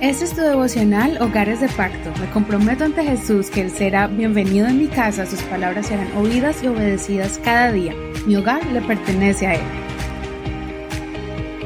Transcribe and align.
Este 0.00 0.24
es 0.26 0.34
tu 0.34 0.42
devocional 0.42 1.20
Hogares 1.20 1.60
de 1.60 1.68
Pacto. 1.68 2.12
Me 2.20 2.30
comprometo 2.30 2.84
ante 2.84 3.02
Jesús 3.02 3.50
que 3.50 3.62
Él 3.62 3.70
será 3.70 4.06
bienvenido 4.06 4.68
en 4.68 4.78
mi 4.78 4.86
casa, 4.86 5.26
sus 5.26 5.42
palabras 5.42 5.86
serán 5.86 6.16
oídas 6.16 6.62
y 6.62 6.68
obedecidas 6.68 7.40
cada 7.42 7.72
día. 7.72 7.94
Mi 8.24 8.36
hogar 8.36 8.64
le 8.66 8.80
pertenece 8.80 9.48
a 9.48 9.54
Él. 9.54 9.60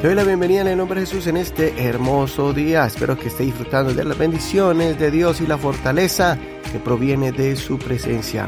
Te 0.01 0.07
doy 0.07 0.15
la 0.15 0.23
bienvenida 0.23 0.61
en 0.61 0.67
el 0.69 0.77
nombre 0.77 0.99
de 0.99 1.05
Jesús 1.05 1.27
en 1.27 1.37
este 1.37 1.79
hermoso 1.85 2.53
día. 2.53 2.85
Espero 2.85 3.17
que 3.17 3.27
esté 3.27 3.43
disfrutando 3.43 3.93
de 3.93 4.03
las 4.03 4.17
bendiciones 4.17 4.97
de 4.97 5.11
Dios 5.11 5.39
y 5.39 5.45
la 5.45 5.59
fortaleza 5.59 6.37
que 6.71 6.79
proviene 6.79 7.31
de 7.31 7.55
su 7.55 7.77
presencia. 7.77 8.47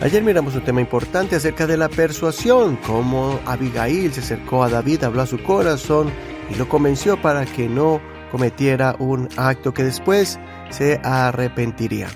Ayer 0.00 0.24
miramos 0.24 0.56
un 0.56 0.64
tema 0.64 0.80
importante 0.80 1.36
acerca 1.36 1.68
de 1.68 1.76
la 1.76 1.88
persuasión, 1.88 2.76
cómo 2.84 3.38
Abigail 3.46 4.12
se 4.12 4.20
acercó 4.20 4.64
a 4.64 4.68
David, 4.68 5.04
habló 5.04 5.22
a 5.22 5.26
su 5.26 5.40
corazón 5.42 6.10
y 6.50 6.54
lo 6.54 6.68
convenció 6.68 7.20
para 7.20 7.44
que 7.44 7.68
no 7.68 8.00
cometiera 8.30 8.94
un 8.98 9.28
acto 9.36 9.72
que 9.72 9.84
después 9.84 10.38
se 10.70 11.00
arrepentiría. 11.02 12.08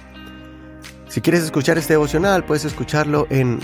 Si 1.09 1.20
quieres 1.20 1.42
escuchar 1.42 1.78
este 1.78 1.95
devocional, 1.95 2.45
puedes 2.45 2.64
escucharlo 2.64 3.26
en 3.30 3.60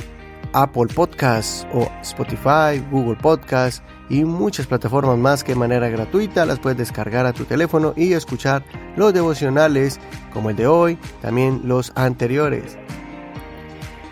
Apple 0.52 0.86
Podcasts 0.95 1.66
o 1.73 1.90
Spotify, 2.02 2.82
Google 2.90 3.16
Podcasts 3.16 3.82
y 4.09 4.24
muchas 4.24 4.66
plataformas 4.66 5.18
más 5.18 5.45
que 5.45 5.52
de 5.52 5.59
manera 5.59 5.88
gratuita 5.88 6.46
las 6.46 6.59
puedes 6.59 6.78
descargar 6.78 7.26
a 7.26 7.32
tu 7.32 7.45
teléfono 7.45 7.92
y 7.96 8.12
escuchar 8.12 8.64
los 8.96 9.12
devocionales 9.12 10.00
como 10.32 10.50
el 10.50 10.56
de 10.56 10.66
hoy, 10.66 10.98
también 11.20 11.62
los 11.64 11.92
anteriores. 11.95 12.78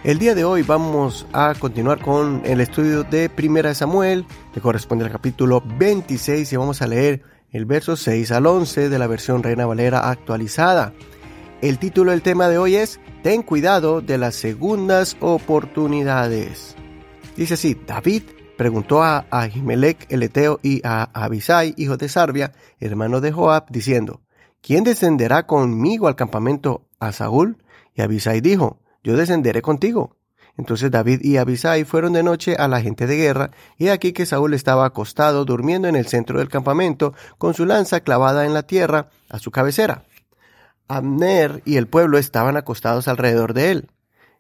El 0.05 0.19
día 0.19 0.35
de 0.35 0.45
hoy 0.45 0.63
vamos 0.63 1.27
a 1.33 1.55
continuar 1.59 2.01
con 2.01 2.43
el 2.45 2.61
estudio 2.61 3.03
de 3.03 3.29
Primera 3.29 3.75
Samuel, 3.75 4.25
que 4.55 4.61
corresponde 4.61 5.05
al 5.05 5.11
capítulo 5.11 5.63
26 5.79 6.53
y 6.53 6.57
vamos 6.57 6.81
a 6.81 6.87
leer 6.87 7.23
el 7.51 7.65
verso 7.65 7.97
6 7.97 8.31
al 8.31 8.47
11 8.47 8.89
de 8.89 8.99
la 8.99 9.09
versión 9.09 9.43
Reina 9.43 9.67
Valera 9.67 10.09
actualizada. 10.09 10.93
El 11.61 11.79
título 11.79 12.13
del 12.13 12.23
tema 12.23 12.49
de 12.49 12.59
hoy 12.59 12.77
es 12.77 13.01
Ten 13.23 13.43
cuidado 13.43 14.01
de 14.01 14.19
las 14.19 14.37
segundas 14.37 15.17
oportunidades. 15.21 16.77
Dice 17.37 17.55
así, 17.55 17.77
David 17.87 18.23
preguntó 18.57 19.03
a 19.03 19.27
Ahimelech 19.31 20.07
el 20.09 20.23
Eteo 20.23 20.61
y 20.63 20.81
a 20.85 21.11
Abisai, 21.15 21.75
hijo 21.77 21.97
de 21.97 22.09
Sarbia, 22.09 22.53
hermano 22.79 23.21
de 23.21 23.33
Joab, 23.33 23.71
diciendo, 23.71 24.21
¿Quién 24.63 24.85
descenderá 24.85 25.47
conmigo 25.47 26.07
al 26.07 26.17
campamento 26.17 26.87
a 27.01 27.13
Saúl? 27.13 27.59
Y 27.95 28.03
Abisai 28.03 28.41
dijo, 28.41 28.79
yo 29.07 29.17
descenderé 29.17 29.63
contigo. 29.63 30.17
Entonces 30.57 30.91
David 30.91 31.21
y 31.23 31.37
Abisai 31.37 31.85
fueron 31.85 32.15
de 32.15 32.25
noche 32.25 32.57
a 32.59 32.67
la 32.67 32.81
gente 32.81 33.07
de 33.07 33.17
guerra, 33.17 33.53
y 33.79 33.87
aquí 33.87 34.13
que 34.13 34.27
Saúl 34.27 34.53
estaba 34.53 34.85
acostado 34.85 35.45
durmiendo 35.45 35.87
en 35.87 35.95
el 35.95 36.09
centro 36.09 36.41
del 36.41 36.49
campamento, 36.49 37.15
con 37.39 37.55
su 37.55 37.67
lanza 37.67 38.01
clavada 38.01 38.47
en 38.47 38.53
la 38.53 38.65
tierra 38.65 39.11
a 39.29 39.39
su 39.39 39.53
cabecera. 39.53 40.03
Abner 40.89 41.63
y 41.65 41.77
el 41.77 41.87
pueblo 41.87 42.19
estaban 42.19 42.57
acostados 42.57 43.07
alrededor 43.07 43.55
de 43.55 43.71
él. 43.71 43.91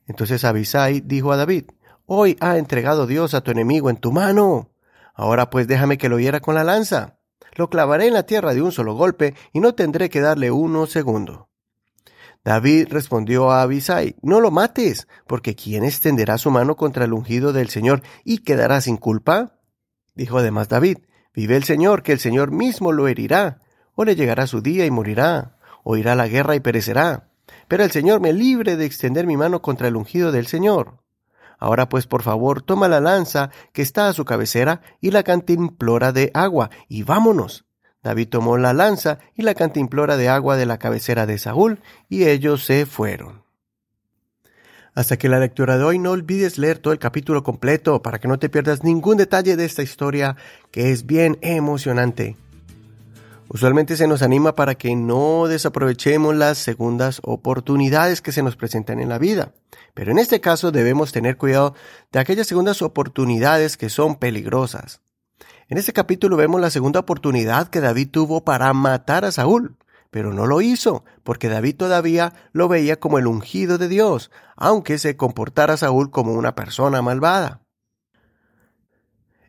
Entonces 0.08 0.44
Abisai 0.44 1.00
dijo 1.00 1.30
a 1.30 1.36
David, 1.36 1.66
Hoy 2.04 2.36
ha 2.40 2.58
entregado 2.58 3.06
Dios 3.06 3.34
a 3.34 3.42
tu 3.42 3.52
enemigo 3.52 3.88
en 3.88 3.98
tu 3.98 4.10
mano. 4.10 4.70
Ahora 5.14 5.48
pues 5.48 5.68
déjame 5.68 5.96
que 5.96 6.08
lo 6.08 6.18
hiera 6.18 6.40
con 6.40 6.56
la 6.56 6.64
lanza. 6.64 7.18
Lo 7.54 7.70
clavaré 7.70 8.08
en 8.08 8.14
la 8.14 8.24
tierra 8.24 8.52
de 8.52 8.62
un 8.62 8.72
solo 8.72 8.94
golpe, 8.94 9.34
y 9.52 9.60
no 9.60 9.76
tendré 9.76 10.10
que 10.10 10.20
darle 10.20 10.50
uno 10.50 10.86
segundo. 10.86 11.45
David 12.46 12.86
respondió 12.90 13.50
a 13.50 13.62
Abisai, 13.62 14.14
No 14.22 14.40
lo 14.40 14.52
mates, 14.52 15.08
porque 15.26 15.56
¿quién 15.56 15.82
extenderá 15.82 16.38
su 16.38 16.52
mano 16.52 16.76
contra 16.76 17.04
el 17.04 17.12
ungido 17.12 17.52
del 17.52 17.70
Señor 17.70 18.02
y 18.24 18.38
quedará 18.38 18.80
sin 18.80 18.98
culpa? 18.98 19.58
Dijo 20.14 20.38
además 20.38 20.68
David, 20.68 20.98
Vive 21.34 21.56
el 21.56 21.64
Señor, 21.64 22.04
que 22.04 22.12
el 22.12 22.20
Señor 22.20 22.52
mismo 22.52 22.92
lo 22.92 23.08
herirá, 23.08 23.62
o 23.96 24.04
le 24.04 24.14
llegará 24.14 24.46
su 24.46 24.60
día 24.60 24.86
y 24.86 24.92
morirá, 24.92 25.58
o 25.82 25.96
irá 25.96 26.12
a 26.12 26.14
la 26.14 26.28
guerra 26.28 26.54
y 26.54 26.60
perecerá. 26.60 27.32
Pero 27.66 27.82
el 27.82 27.90
Señor 27.90 28.20
me 28.20 28.32
libre 28.32 28.76
de 28.76 28.86
extender 28.86 29.26
mi 29.26 29.36
mano 29.36 29.60
contra 29.60 29.88
el 29.88 29.96
ungido 29.96 30.30
del 30.30 30.46
Señor. 30.46 31.02
Ahora 31.58 31.88
pues 31.88 32.06
por 32.06 32.22
favor 32.22 32.62
toma 32.62 32.86
la 32.86 33.00
lanza 33.00 33.50
que 33.72 33.82
está 33.82 34.06
a 34.06 34.12
su 34.12 34.24
cabecera 34.24 34.82
y 35.00 35.10
la 35.10 35.24
cantimplora 35.24 36.12
de 36.12 36.30
agua, 36.32 36.70
y 36.88 37.02
vámonos. 37.02 37.66
David 38.06 38.28
tomó 38.28 38.56
la 38.56 38.72
lanza 38.72 39.18
y 39.34 39.42
la 39.42 39.56
cantimplora 39.56 40.16
de 40.16 40.28
agua 40.28 40.56
de 40.56 40.64
la 40.64 40.78
cabecera 40.78 41.26
de 41.26 41.38
Saúl, 41.38 41.80
y 42.08 42.26
ellos 42.26 42.64
se 42.64 42.86
fueron. 42.86 43.42
Hasta 44.94 45.16
que 45.16 45.28
la 45.28 45.40
lectura 45.40 45.76
de 45.76 45.82
hoy 45.82 45.98
no 45.98 46.12
olvides 46.12 46.56
leer 46.56 46.78
todo 46.78 46.92
el 46.92 47.00
capítulo 47.00 47.42
completo 47.42 48.02
para 48.02 48.20
que 48.20 48.28
no 48.28 48.38
te 48.38 48.48
pierdas 48.48 48.84
ningún 48.84 49.16
detalle 49.16 49.56
de 49.56 49.64
esta 49.64 49.82
historia 49.82 50.36
que 50.70 50.92
es 50.92 51.04
bien 51.04 51.36
emocionante. 51.40 52.36
Usualmente 53.48 53.96
se 53.96 54.06
nos 54.06 54.22
anima 54.22 54.54
para 54.54 54.76
que 54.76 54.94
no 54.94 55.48
desaprovechemos 55.48 56.36
las 56.36 56.58
segundas 56.58 57.20
oportunidades 57.24 58.22
que 58.22 58.30
se 58.30 58.44
nos 58.44 58.54
presentan 58.54 59.00
en 59.00 59.08
la 59.08 59.18
vida, 59.18 59.52
pero 59.94 60.12
en 60.12 60.20
este 60.20 60.40
caso 60.40 60.70
debemos 60.70 61.10
tener 61.10 61.36
cuidado 61.36 61.74
de 62.12 62.20
aquellas 62.20 62.46
segundas 62.46 62.82
oportunidades 62.82 63.76
que 63.76 63.88
son 63.88 64.14
peligrosas. 64.14 65.00
En 65.68 65.78
este 65.78 65.92
capítulo 65.92 66.36
vemos 66.36 66.60
la 66.60 66.70
segunda 66.70 67.00
oportunidad 67.00 67.66
que 67.66 67.80
David 67.80 68.10
tuvo 68.12 68.44
para 68.44 68.72
matar 68.72 69.24
a 69.24 69.32
Saúl, 69.32 69.76
pero 70.12 70.32
no 70.32 70.46
lo 70.46 70.60
hizo, 70.60 71.04
porque 71.24 71.48
David 71.48 71.74
todavía 71.74 72.34
lo 72.52 72.68
veía 72.68 73.00
como 73.00 73.18
el 73.18 73.26
ungido 73.26 73.76
de 73.76 73.88
Dios, 73.88 74.30
aunque 74.54 74.96
se 74.98 75.16
comportara 75.16 75.76
Saúl 75.76 76.12
como 76.12 76.34
una 76.34 76.54
persona 76.54 77.02
malvada. 77.02 77.62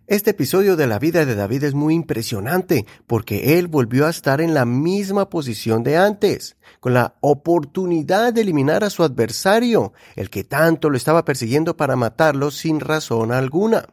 Este 0.07 0.31
episodio 0.31 0.75
de 0.75 0.87
la 0.87 0.97
vida 0.97 1.23
de 1.23 1.35
David 1.35 1.65
es 1.65 1.75
muy 1.75 1.93
impresionante 1.93 2.87
porque 3.05 3.59
él 3.59 3.67
volvió 3.67 4.07
a 4.07 4.09
estar 4.09 4.41
en 4.41 4.55
la 4.55 4.65
misma 4.65 5.29
posición 5.29 5.83
de 5.83 5.97
antes, 5.97 6.57
con 6.79 6.95
la 6.95 7.15
oportunidad 7.19 8.33
de 8.33 8.41
eliminar 8.41 8.83
a 8.83 8.89
su 8.89 9.03
adversario, 9.03 9.93
el 10.15 10.31
que 10.31 10.43
tanto 10.43 10.89
lo 10.89 10.97
estaba 10.97 11.25
persiguiendo 11.25 11.77
para 11.77 11.95
matarlo 11.95 12.49
sin 12.49 12.79
razón 12.79 13.31
alguna. 13.31 13.85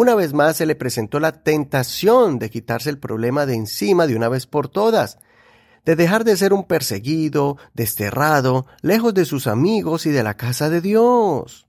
Una 0.00 0.14
vez 0.14 0.32
más 0.32 0.56
se 0.56 0.64
le 0.64 0.76
presentó 0.76 1.20
la 1.20 1.42
tentación 1.42 2.38
de 2.38 2.48
quitarse 2.48 2.88
el 2.88 2.98
problema 2.98 3.44
de 3.44 3.54
encima 3.54 4.06
de 4.06 4.16
una 4.16 4.30
vez 4.30 4.46
por 4.46 4.70
todas, 4.70 5.18
de 5.84 5.94
dejar 5.94 6.24
de 6.24 6.38
ser 6.38 6.54
un 6.54 6.64
perseguido, 6.64 7.58
desterrado, 7.74 8.64
lejos 8.80 9.12
de 9.12 9.26
sus 9.26 9.46
amigos 9.46 10.06
y 10.06 10.10
de 10.10 10.22
la 10.22 10.38
casa 10.38 10.70
de 10.70 10.80
Dios. 10.80 11.68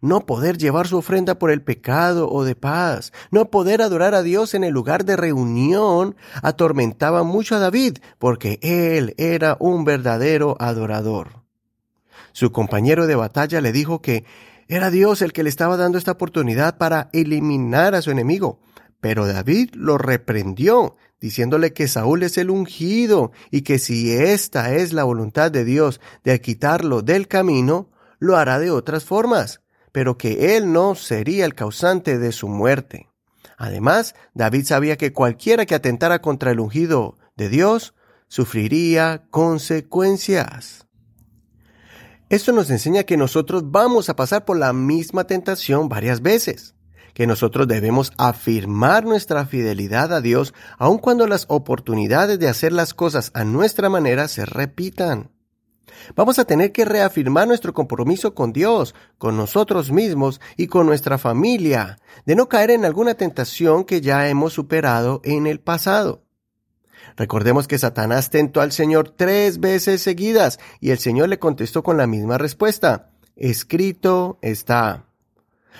No 0.00 0.24
poder 0.24 0.56
llevar 0.56 0.86
su 0.86 0.98
ofrenda 0.98 1.36
por 1.40 1.50
el 1.50 1.62
pecado 1.62 2.30
o 2.30 2.44
de 2.44 2.54
paz, 2.54 3.12
no 3.32 3.50
poder 3.50 3.82
adorar 3.82 4.14
a 4.14 4.22
Dios 4.22 4.54
en 4.54 4.62
el 4.62 4.72
lugar 4.72 5.04
de 5.04 5.16
reunión, 5.16 6.14
atormentaba 6.42 7.24
mucho 7.24 7.56
a 7.56 7.58
David, 7.58 7.98
porque 8.20 8.60
él 8.62 9.16
era 9.18 9.56
un 9.58 9.84
verdadero 9.84 10.56
adorador. 10.60 11.42
Su 12.30 12.52
compañero 12.52 13.08
de 13.08 13.16
batalla 13.16 13.60
le 13.60 13.72
dijo 13.72 14.00
que 14.00 14.24
era 14.68 14.90
Dios 14.90 15.22
el 15.22 15.32
que 15.32 15.42
le 15.42 15.48
estaba 15.48 15.76
dando 15.76 15.98
esta 15.98 16.12
oportunidad 16.12 16.78
para 16.78 17.10
eliminar 17.12 17.94
a 17.94 18.02
su 18.02 18.10
enemigo. 18.10 18.60
Pero 19.00 19.26
David 19.26 19.70
lo 19.74 19.98
reprendió, 19.98 20.96
diciéndole 21.20 21.72
que 21.72 21.88
Saúl 21.88 22.22
es 22.22 22.38
el 22.38 22.50
ungido 22.50 23.32
y 23.50 23.62
que 23.62 23.78
si 23.78 24.12
esta 24.12 24.74
es 24.74 24.92
la 24.92 25.04
voluntad 25.04 25.50
de 25.50 25.64
Dios 25.64 26.00
de 26.22 26.40
quitarlo 26.40 27.02
del 27.02 27.28
camino, 27.28 27.90
lo 28.18 28.36
hará 28.36 28.58
de 28.58 28.70
otras 28.70 29.04
formas, 29.04 29.60
pero 29.92 30.16
que 30.16 30.56
él 30.56 30.72
no 30.72 30.94
sería 30.94 31.44
el 31.44 31.54
causante 31.54 32.18
de 32.18 32.32
su 32.32 32.48
muerte. 32.48 33.08
Además, 33.56 34.14
David 34.32 34.64
sabía 34.64 34.96
que 34.96 35.12
cualquiera 35.12 35.66
que 35.66 35.74
atentara 35.74 36.20
contra 36.20 36.50
el 36.50 36.60
ungido 36.60 37.16
de 37.36 37.48
Dios 37.48 37.94
sufriría 38.28 39.26
consecuencias. 39.30 40.83
Esto 42.34 42.50
nos 42.50 42.68
enseña 42.68 43.04
que 43.04 43.16
nosotros 43.16 43.70
vamos 43.70 44.08
a 44.08 44.16
pasar 44.16 44.44
por 44.44 44.58
la 44.58 44.72
misma 44.72 45.22
tentación 45.22 45.88
varias 45.88 46.20
veces, 46.20 46.74
que 47.12 47.28
nosotros 47.28 47.68
debemos 47.68 48.12
afirmar 48.18 49.04
nuestra 49.04 49.46
fidelidad 49.46 50.12
a 50.12 50.20
Dios 50.20 50.52
aun 50.76 50.98
cuando 50.98 51.28
las 51.28 51.44
oportunidades 51.46 52.40
de 52.40 52.48
hacer 52.48 52.72
las 52.72 52.92
cosas 52.92 53.30
a 53.34 53.44
nuestra 53.44 53.88
manera 53.88 54.26
se 54.26 54.46
repitan. 54.46 55.30
Vamos 56.16 56.40
a 56.40 56.44
tener 56.44 56.72
que 56.72 56.84
reafirmar 56.84 57.46
nuestro 57.46 57.72
compromiso 57.72 58.34
con 58.34 58.52
Dios, 58.52 58.96
con 59.16 59.36
nosotros 59.36 59.92
mismos 59.92 60.40
y 60.56 60.66
con 60.66 60.86
nuestra 60.86 61.18
familia, 61.18 62.00
de 62.26 62.34
no 62.34 62.48
caer 62.48 62.72
en 62.72 62.84
alguna 62.84 63.14
tentación 63.14 63.84
que 63.84 64.00
ya 64.00 64.28
hemos 64.28 64.54
superado 64.54 65.20
en 65.22 65.46
el 65.46 65.60
pasado. 65.60 66.23
Recordemos 67.16 67.68
que 67.68 67.78
Satanás 67.78 68.30
tentó 68.30 68.60
al 68.60 68.72
Señor 68.72 69.10
tres 69.10 69.60
veces 69.60 70.02
seguidas 70.02 70.58
y 70.80 70.90
el 70.90 70.98
Señor 70.98 71.28
le 71.28 71.38
contestó 71.38 71.82
con 71.82 71.96
la 71.96 72.06
misma 72.06 72.38
respuesta. 72.38 73.10
Escrito 73.36 74.38
está. 74.42 75.04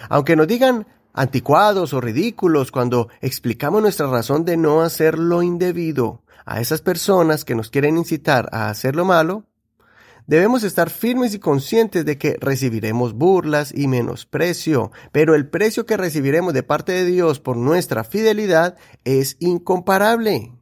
Aunque 0.08 0.36
nos 0.36 0.46
digan 0.46 0.86
anticuados 1.12 1.92
o 1.92 2.00
ridículos 2.00 2.70
cuando 2.70 3.08
explicamos 3.20 3.80
nuestra 3.82 4.08
razón 4.08 4.44
de 4.44 4.56
no 4.56 4.82
hacer 4.82 5.18
lo 5.18 5.42
indebido 5.42 6.22
a 6.44 6.60
esas 6.60 6.82
personas 6.82 7.44
que 7.44 7.54
nos 7.54 7.70
quieren 7.70 7.96
incitar 7.96 8.48
a 8.52 8.68
hacer 8.68 8.96
lo 8.96 9.04
malo, 9.04 9.44
Debemos 10.26 10.64
estar 10.64 10.88
firmes 10.88 11.34
y 11.34 11.38
conscientes 11.38 12.06
de 12.06 12.16
que 12.16 12.38
recibiremos 12.40 13.12
burlas 13.12 13.74
y 13.76 13.88
menosprecio, 13.88 14.90
pero 15.12 15.34
el 15.34 15.50
precio 15.50 15.84
que 15.84 15.98
recibiremos 15.98 16.54
de 16.54 16.62
parte 16.62 16.92
de 16.92 17.04
Dios 17.04 17.40
por 17.40 17.58
nuestra 17.58 18.04
fidelidad 18.04 18.76
es 19.04 19.36
incomparable. 19.38 20.52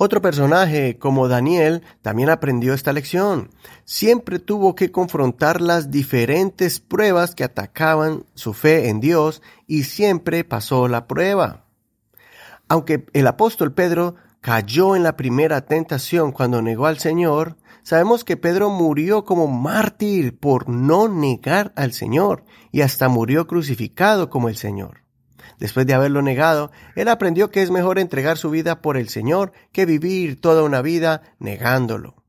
Otro 0.00 0.22
personaje, 0.22 0.96
como 0.96 1.26
Daniel, 1.26 1.82
también 2.02 2.30
aprendió 2.30 2.72
esta 2.72 2.92
lección. 2.92 3.50
Siempre 3.84 4.38
tuvo 4.38 4.76
que 4.76 4.92
confrontar 4.92 5.60
las 5.60 5.90
diferentes 5.90 6.78
pruebas 6.78 7.34
que 7.34 7.42
atacaban 7.42 8.24
su 8.34 8.54
fe 8.54 8.90
en 8.90 9.00
Dios 9.00 9.42
y 9.66 9.82
siempre 9.82 10.44
pasó 10.44 10.86
la 10.86 11.08
prueba. 11.08 11.64
Aunque 12.68 13.06
el 13.12 13.26
apóstol 13.26 13.72
Pedro 13.72 14.14
cayó 14.40 14.94
en 14.94 15.02
la 15.02 15.16
primera 15.16 15.62
tentación 15.62 16.30
cuando 16.30 16.62
negó 16.62 16.86
al 16.86 17.00
Señor, 17.00 17.56
sabemos 17.82 18.22
que 18.22 18.36
Pedro 18.36 18.70
murió 18.70 19.24
como 19.24 19.48
mártir 19.48 20.38
por 20.38 20.68
no 20.68 21.08
negar 21.08 21.72
al 21.74 21.92
Señor 21.92 22.44
y 22.70 22.82
hasta 22.82 23.08
murió 23.08 23.48
crucificado 23.48 24.30
como 24.30 24.48
el 24.48 24.54
Señor. 24.54 25.07
Después 25.58 25.86
de 25.86 25.94
haberlo 25.94 26.22
negado, 26.22 26.70
él 26.94 27.08
aprendió 27.08 27.50
que 27.50 27.62
es 27.62 27.70
mejor 27.70 27.98
entregar 27.98 28.38
su 28.38 28.50
vida 28.50 28.80
por 28.80 28.96
el 28.96 29.08
Señor 29.08 29.52
que 29.72 29.86
vivir 29.86 30.40
toda 30.40 30.62
una 30.62 30.82
vida 30.82 31.22
negándolo. 31.38 32.22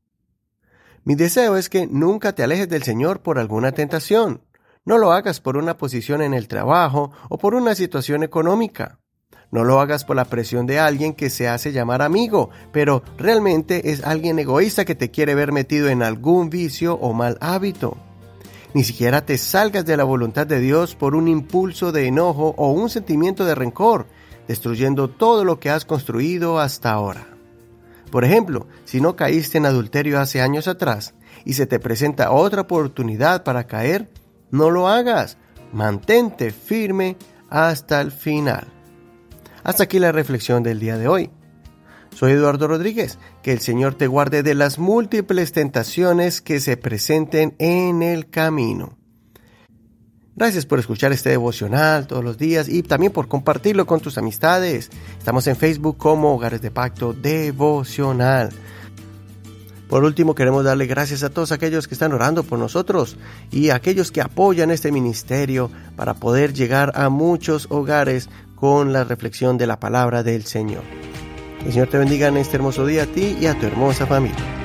Mi 1.04 1.14
deseo 1.14 1.56
es 1.56 1.68
que 1.68 1.86
nunca 1.86 2.34
te 2.34 2.42
alejes 2.42 2.68
del 2.68 2.82
Señor 2.82 3.22
por 3.22 3.38
alguna 3.38 3.72
tentación. 3.72 4.42
No 4.84 4.98
lo 4.98 5.12
hagas 5.12 5.40
por 5.40 5.56
una 5.56 5.76
posición 5.76 6.22
en 6.22 6.34
el 6.34 6.48
trabajo 6.48 7.12
o 7.28 7.38
por 7.38 7.54
una 7.54 7.74
situación 7.74 8.22
económica. 8.22 8.98
No 9.50 9.64
lo 9.64 9.80
hagas 9.80 10.04
por 10.04 10.16
la 10.16 10.26
presión 10.26 10.66
de 10.66 10.78
alguien 10.78 11.14
que 11.14 11.28
se 11.28 11.48
hace 11.48 11.72
llamar 11.72 12.02
amigo, 12.02 12.50
pero 12.72 13.02
realmente 13.18 13.90
es 13.90 14.04
alguien 14.04 14.38
egoísta 14.38 14.84
que 14.84 14.94
te 14.94 15.10
quiere 15.10 15.34
ver 15.34 15.52
metido 15.52 15.88
en 15.88 16.02
algún 16.02 16.50
vicio 16.50 16.94
o 16.94 17.12
mal 17.12 17.36
hábito. 17.40 17.96
Ni 18.72 18.84
siquiera 18.84 19.24
te 19.26 19.36
salgas 19.36 19.84
de 19.84 19.96
la 19.96 20.04
voluntad 20.04 20.46
de 20.46 20.60
Dios 20.60 20.94
por 20.94 21.16
un 21.16 21.26
impulso 21.26 21.90
de 21.90 22.06
enojo 22.06 22.54
o 22.56 22.70
un 22.70 22.88
sentimiento 22.88 23.44
de 23.44 23.56
rencor, 23.56 24.06
destruyendo 24.46 25.10
todo 25.10 25.44
lo 25.44 25.58
que 25.58 25.70
has 25.70 25.84
construido 25.84 26.60
hasta 26.60 26.92
ahora. 26.92 27.26
Por 28.10 28.24
ejemplo, 28.24 28.66
si 28.84 29.00
no 29.00 29.16
caíste 29.16 29.58
en 29.58 29.66
adulterio 29.66 30.20
hace 30.20 30.40
años 30.40 30.68
atrás 30.68 31.14
y 31.44 31.54
se 31.54 31.66
te 31.66 31.80
presenta 31.80 32.30
otra 32.30 32.62
oportunidad 32.62 33.42
para 33.42 33.66
caer, 33.66 34.10
no 34.50 34.70
lo 34.70 34.88
hagas. 34.88 35.36
Mantente 35.72 36.50
firme 36.50 37.16
hasta 37.48 38.00
el 38.00 38.12
final. 38.12 38.66
Hasta 39.62 39.84
aquí 39.84 39.98
la 39.98 40.12
reflexión 40.12 40.62
del 40.62 40.80
día 40.80 40.96
de 40.96 41.08
hoy. 41.08 41.30
Soy 42.14 42.32
Eduardo 42.32 42.68
Rodríguez. 42.68 43.18
Que 43.42 43.52
el 43.52 43.60
Señor 43.60 43.94
te 43.94 44.06
guarde 44.06 44.42
de 44.42 44.54
las 44.54 44.78
múltiples 44.78 45.52
tentaciones 45.52 46.40
que 46.40 46.60
se 46.60 46.76
presenten 46.76 47.54
en 47.58 48.02
el 48.02 48.28
camino. 48.28 48.98
Gracias 50.36 50.64
por 50.64 50.78
escuchar 50.78 51.12
este 51.12 51.28
devocional 51.28 52.06
todos 52.06 52.24
los 52.24 52.38
días 52.38 52.68
y 52.68 52.82
también 52.82 53.12
por 53.12 53.28
compartirlo 53.28 53.84
con 53.84 54.00
tus 54.00 54.16
amistades. 54.16 54.90
Estamos 55.18 55.46
en 55.46 55.56
Facebook 55.56 55.98
como 55.98 56.34
Hogares 56.34 56.62
de 56.62 56.70
Pacto 56.70 57.12
Devocional. 57.12 58.50
Por 59.90 60.04
último, 60.04 60.34
queremos 60.36 60.64
darle 60.64 60.86
gracias 60.86 61.24
a 61.24 61.30
todos 61.30 61.50
aquellos 61.50 61.88
que 61.88 61.94
están 61.94 62.12
orando 62.12 62.44
por 62.44 62.58
nosotros 62.58 63.16
y 63.50 63.70
a 63.70 63.74
aquellos 63.74 64.12
que 64.12 64.20
apoyan 64.20 64.70
este 64.70 64.92
ministerio 64.92 65.70
para 65.96 66.14
poder 66.14 66.52
llegar 66.54 66.92
a 66.94 67.08
muchos 67.08 67.66
hogares 67.70 68.30
con 68.54 68.92
la 68.92 69.04
reflexión 69.04 69.58
de 69.58 69.66
la 69.66 69.80
palabra 69.80 70.22
del 70.22 70.44
Señor. 70.44 70.84
El 71.64 71.72
Señor 71.72 71.88
te 71.88 71.98
bendiga 71.98 72.28
en 72.28 72.36
este 72.36 72.56
hermoso 72.56 72.86
día 72.86 73.02
a 73.02 73.06
ti 73.06 73.36
y 73.40 73.46
a 73.46 73.58
tu 73.58 73.66
hermosa 73.66 74.06
familia. 74.06 74.59